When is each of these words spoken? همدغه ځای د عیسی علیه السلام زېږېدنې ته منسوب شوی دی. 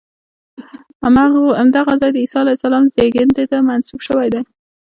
همدغه 1.57 1.93
ځای 2.01 2.11
د 2.13 2.17
عیسی 2.23 2.37
علیه 2.41 2.55
السلام 2.57 2.83
زېږېدنې 2.95 3.45
ته 3.51 3.57
منسوب 3.67 3.99
شوی 4.07 4.27
دی. 4.33 4.41